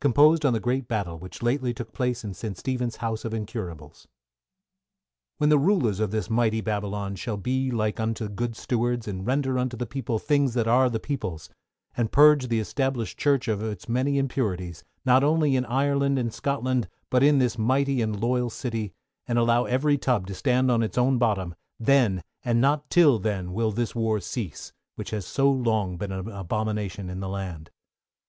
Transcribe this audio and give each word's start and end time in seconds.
Composed 0.00 0.44
on 0.44 0.52
the 0.54 0.58
Great 0.58 0.88
Battle 0.88 1.20
which 1.20 1.40
lately 1.40 1.72
took 1.72 1.92
place 1.92 2.24
in 2.24 2.34
St. 2.34 2.58
Stephen's 2.58 2.96
House 2.96 3.24
of 3.24 3.32
Incurables. 3.32 4.08
When 5.36 5.50
the 5.50 5.56
rulers 5.56 6.00
of 6.00 6.10
this 6.10 6.28
mighty 6.28 6.60
Babylon 6.60 7.14
shall 7.14 7.36
be 7.36 7.70
like 7.70 8.00
unto 8.00 8.28
good 8.28 8.56
stewards, 8.56 9.06
and 9.06 9.24
render 9.24 9.56
unto 9.56 9.76
the 9.76 9.86
people, 9.86 10.18
things 10.18 10.54
that 10.54 10.66
are 10.66 10.90
the 10.90 10.98
people's, 10.98 11.48
and 11.96 12.10
purge 12.10 12.48
the 12.48 12.58
Established 12.58 13.18
Church 13.20 13.46
of 13.46 13.62
its 13.62 13.88
many 13.88 14.18
impurities, 14.18 14.82
not 15.04 15.22
only 15.22 15.54
in 15.54 15.64
Ireland 15.64 16.18
and 16.18 16.34
Scotland, 16.34 16.88
but 17.08 17.22
in 17.22 17.38
this 17.38 17.56
mighty 17.56 18.02
and 18.02 18.18
loyal 18.20 18.50
city, 18.50 18.94
and 19.28 19.38
allow 19.38 19.62
every 19.64 19.96
tub 19.96 20.26
to 20.26 20.34
stand 20.34 20.72
on 20.72 20.82
its 20.82 20.98
own 20.98 21.18
bottom, 21.18 21.54
then, 21.78 22.24
and 22.44 22.60
not 22.60 22.90
till 22.90 23.20
then 23.20 23.52
will 23.52 23.70
this 23.70 23.94
war 23.94 24.18
cease, 24.18 24.72
which 24.96 25.10
has 25.10 25.24
so 25.24 25.48
long 25.48 25.96
been 25.96 26.10
an 26.10 26.26
abomination 26.28 27.08
in 27.08 27.20
the 27.20 27.28
land. 27.28 27.70